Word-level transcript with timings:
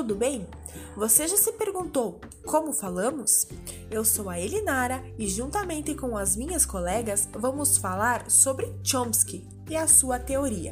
tudo 0.00 0.14
bem? 0.14 0.46
Você 0.96 1.28
já 1.28 1.36
se 1.36 1.52
perguntou 1.52 2.22
como 2.46 2.72
falamos? 2.72 3.46
Eu 3.90 4.02
sou 4.02 4.30
a 4.30 4.40
Elinara 4.40 5.04
e, 5.18 5.28
juntamente 5.28 5.94
com 5.94 6.16
as 6.16 6.36
minhas 6.36 6.64
colegas, 6.64 7.28
vamos 7.34 7.76
falar 7.76 8.30
sobre 8.30 8.72
Chomsky 8.82 9.46
e 9.68 9.76
a 9.76 9.86
sua 9.86 10.18
teoria. 10.18 10.70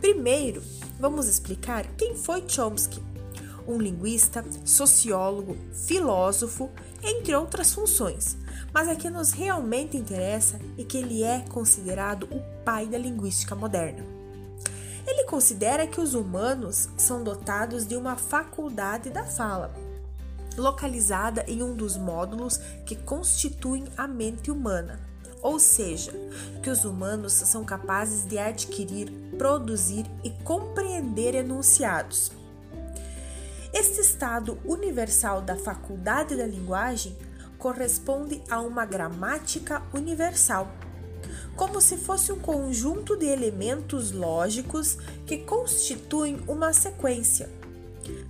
Primeiro, 0.00 0.62
vamos 1.00 1.26
explicar 1.26 1.84
quem 1.96 2.14
foi 2.14 2.44
Chomsky. 2.46 3.02
Um 3.66 3.76
linguista, 3.76 4.44
sociólogo, 4.64 5.56
filósofo, 5.74 6.70
entre 7.02 7.34
outras 7.34 7.74
funções, 7.74 8.38
mas 8.72 8.86
a 8.86 8.94
que 8.94 9.10
nos 9.10 9.32
realmente 9.32 9.96
interessa 9.96 10.60
é 10.78 10.84
que 10.84 10.96
ele 10.96 11.24
é 11.24 11.40
considerado 11.48 12.28
o 12.30 12.40
pai 12.64 12.86
da 12.86 12.98
linguística 12.98 13.56
moderna. 13.56 14.17
Considera 15.28 15.86
que 15.86 16.00
os 16.00 16.14
humanos 16.14 16.88
são 16.96 17.22
dotados 17.22 17.86
de 17.86 17.94
uma 17.94 18.16
faculdade 18.16 19.10
da 19.10 19.24
fala, 19.24 19.74
localizada 20.56 21.44
em 21.46 21.62
um 21.62 21.74
dos 21.74 21.98
módulos 21.98 22.56
que 22.86 22.96
constituem 22.96 23.84
a 23.94 24.08
mente 24.08 24.50
humana, 24.50 24.98
ou 25.42 25.58
seja, 25.60 26.12
que 26.62 26.70
os 26.70 26.82
humanos 26.86 27.34
são 27.34 27.62
capazes 27.62 28.24
de 28.24 28.38
adquirir, 28.38 29.12
produzir 29.36 30.06
e 30.24 30.30
compreender 30.30 31.34
enunciados. 31.34 32.32
Este 33.70 34.00
estado 34.00 34.58
universal 34.64 35.42
da 35.42 35.56
faculdade 35.56 36.36
da 36.36 36.46
linguagem 36.46 37.14
corresponde 37.58 38.42
a 38.48 38.62
uma 38.62 38.86
gramática 38.86 39.82
universal 39.92 40.72
como 41.56 41.80
se 41.80 41.96
fosse 41.96 42.32
um 42.32 42.38
conjunto 42.38 43.16
de 43.16 43.26
elementos 43.26 44.12
lógicos 44.12 44.96
que 45.26 45.38
constituem 45.38 46.38
uma 46.46 46.72
sequência. 46.72 47.50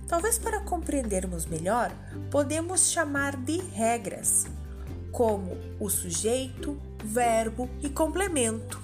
Talvez 0.07 0.37
para 0.37 0.61
compreendermos 0.61 1.45
melhor, 1.45 1.91
podemos 2.31 2.89
chamar 2.91 3.37
de 3.37 3.57
regras, 3.57 4.47
como 5.11 5.57
o 5.79 5.89
sujeito, 5.89 6.77
verbo 7.03 7.69
e 7.81 7.89
complemento. 7.89 8.81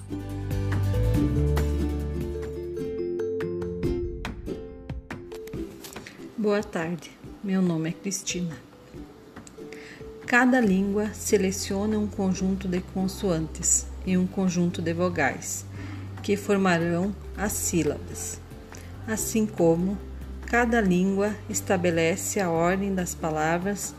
Boa 6.38 6.62
tarde, 6.62 7.10
meu 7.42 7.60
nome 7.60 7.90
é 7.90 7.92
Cristina. 7.92 8.56
Cada 10.26 10.60
língua 10.60 11.12
seleciona 11.12 11.98
um 11.98 12.06
conjunto 12.06 12.68
de 12.68 12.80
consoantes 12.80 13.86
e 14.06 14.16
um 14.16 14.26
conjunto 14.26 14.80
de 14.80 14.94
vogais, 14.94 15.66
que 16.22 16.36
formarão 16.36 17.14
as 17.36 17.52
sílabas. 17.52 18.40
Assim 19.06 19.44
como 19.46 19.98
cada 20.46 20.80
língua 20.80 21.34
estabelece 21.50 22.40
a 22.40 22.48
ordem 22.48 22.94
das 22.94 23.14
palavras 23.14 23.94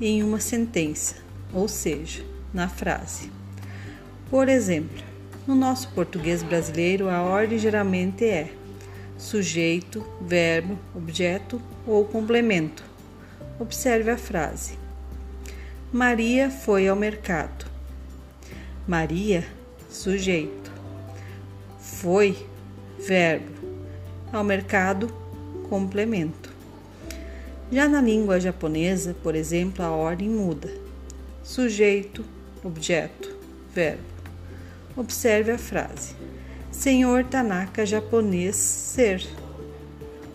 em 0.00 0.22
uma 0.22 0.40
sentença, 0.40 1.16
ou 1.52 1.68
seja, 1.68 2.24
na 2.52 2.68
frase. 2.68 3.30
Por 4.30 4.48
exemplo, 4.48 5.02
no 5.46 5.54
nosso 5.54 5.88
português 5.90 6.42
brasileiro, 6.42 7.08
a 7.08 7.22
ordem 7.22 7.58
geralmente 7.58 8.24
é 8.24 8.52
sujeito, 9.18 10.04
verbo, 10.20 10.78
objeto 10.94 11.60
ou 11.86 12.04
complemento. 12.04 12.82
Observe 13.58 14.10
a 14.10 14.16
frase: 14.16 14.78
Maria 15.92 16.50
foi 16.50 16.88
ao 16.88 16.96
mercado. 16.96 17.69
Maria, 18.90 19.46
sujeito. 19.88 20.68
Foi, 21.78 22.36
verbo. 22.98 23.52
Ao 24.32 24.42
mercado, 24.42 25.14
complemento. 25.68 26.50
Já 27.70 27.88
na 27.88 28.00
língua 28.00 28.40
japonesa, 28.40 29.14
por 29.22 29.36
exemplo, 29.36 29.84
a 29.84 29.92
ordem 29.92 30.28
muda. 30.28 30.68
Sujeito, 31.44 32.24
objeto, 32.64 33.32
verbo. 33.72 34.02
Observe 34.96 35.52
a 35.52 35.58
frase. 35.58 36.16
Senhor 36.72 37.22
Tanaka 37.22 37.86
japonês 37.86 38.56
ser. 38.56 39.24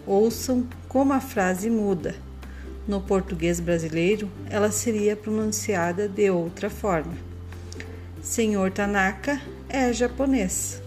Ouçam 0.07 0.66
como 0.88 1.12
a 1.12 1.19
frase 1.19 1.69
muda. 1.69 2.16
No 2.88 3.01
português 3.01 3.59
brasileiro, 3.59 4.31
ela 4.50 4.72
seria 4.72 5.13
pronunciada 5.13 6.07
de 6.07 6.30
outra 6.30 6.69
forma. 6.69 7.34
Senhor 8.25 8.72
Tanaka 8.72 9.40
é 9.69 9.94
japonês. 9.94 10.81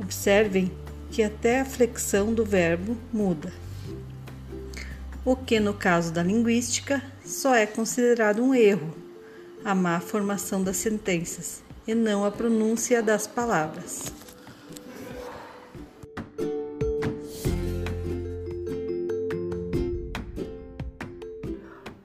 Observem 0.00 0.72
que 1.10 1.22
até 1.22 1.60
a 1.60 1.64
flexão 1.64 2.32
do 2.32 2.42
verbo 2.42 2.96
muda. 3.12 3.52
O 5.26 5.36
que 5.36 5.60
no 5.60 5.74
caso 5.74 6.10
da 6.10 6.22
linguística 6.22 7.02
só 7.22 7.54
é 7.54 7.66
considerado 7.66 8.42
um 8.42 8.54
erro, 8.54 8.94
a 9.62 9.74
má 9.74 10.00
formação 10.00 10.64
das 10.64 10.78
sentenças 10.78 11.62
e 11.86 11.94
não 11.94 12.24
a 12.24 12.30
pronúncia 12.30 13.02
das 13.02 13.26
palavras. 13.26 14.10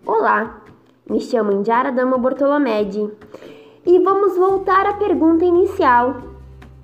Olá, 0.06 0.62
me 1.10 1.22
chamo 1.22 1.54
Indiara 1.54 1.94
Dama 1.94 2.18
Bortolomedi 2.18 3.10
e 3.86 4.00
vamos 4.00 4.38
voltar 4.38 4.86
à 4.86 4.94
pergunta 4.94 5.44
inicial: 5.44 6.16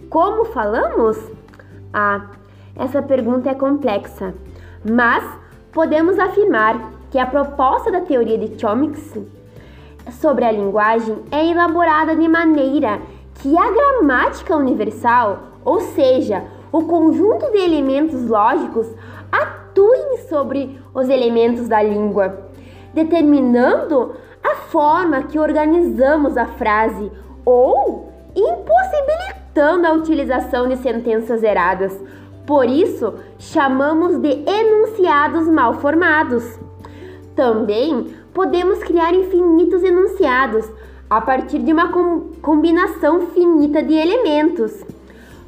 Como 0.10 0.46
falamos? 0.46 1.18
Ah, 1.94 2.28
essa 2.76 3.02
pergunta 3.02 3.50
é 3.50 3.56
complexa, 3.56 4.34
mas 4.90 5.24
podemos 5.72 6.20
afirmar 6.20 6.92
que 7.10 7.18
a 7.18 7.26
proposta 7.26 7.92
da 7.92 8.02
teoria 8.02 8.38
de 8.38 8.60
Chomsky 8.60 9.28
sobre 10.12 10.46
a 10.46 10.52
linguagem 10.52 11.18
é 11.32 11.48
elaborada 11.48 12.16
de 12.16 12.28
maneira 12.28 13.00
que 13.36 13.58
a 13.58 13.72
gramática 13.72 14.56
universal, 14.56 15.40
ou 15.64 15.80
seja, 15.80 16.44
o 16.72 16.84
conjunto 16.84 17.50
de 17.52 17.58
elementos 17.58 18.28
lógicos, 18.28 18.88
atuem 19.32 20.18
sobre 20.30 20.80
os 20.94 21.08
elementos 21.10 21.68
da 21.68 21.82
língua, 21.82 22.50
determinando 22.94 24.14
a 24.44 24.56
forma 24.56 25.24
que 25.24 25.40
organizamos 25.40 26.38
a 26.38 26.46
frase 26.46 27.12
ou 27.46 28.12
impossibilitando 28.36 29.88
a 29.88 29.94
utilização 29.94 30.68
de 30.68 30.78
sentenças 30.78 31.44
eradas. 31.44 31.98
Por 32.46 32.66
isso, 32.66 33.14
chamamos 33.38 34.18
de 34.20 34.44
enunciados 34.48 35.48
mal 35.48 35.76
formados. 35.76 36.60
Também 37.36 38.14
podemos 38.34 38.80
criar 38.80 39.14
infinitos 39.14 39.84
enunciados 39.84 40.70
a 41.10 41.20
partir 41.22 41.60
de 41.60 41.74
uma 41.74 41.92
com 41.92 42.32
combinação 42.42 43.28
finita 43.28 43.82
de 43.82 43.94
elementos. 43.94 44.84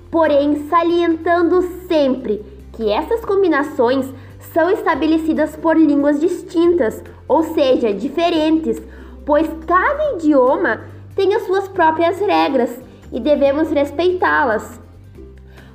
Porém, 0.09 0.67
salientando 0.67 1.61
sempre 1.87 2.43
que 2.81 2.91
essas 2.91 3.23
combinações 3.23 4.11
são 4.39 4.71
estabelecidas 4.71 5.55
por 5.55 5.77
línguas 5.77 6.19
distintas, 6.19 7.03
ou 7.27 7.43
seja, 7.43 7.93
diferentes, 7.93 8.81
pois 9.23 9.47
cada 9.67 10.15
idioma 10.15 10.81
tem 11.15 11.35
as 11.35 11.43
suas 11.43 11.67
próprias 11.67 12.19
regras 12.19 12.75
e 13.11 13.19
devemos 13.19 13.69
respeitá-las. 13.69 14.81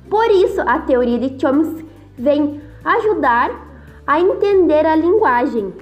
Por 0.09 0.29
isso, 0.31 0.59
a 0.59 0.79
teoria 0.79 1.17
de 1.17 1.39
Chomsky 1.39 1.85
vem 2.17 2.61
ajudar 2.83 3.51
a 4.05 4.19
entender 4.19 4.85
a 4.85 4.93
linguagem. 4.93 5.73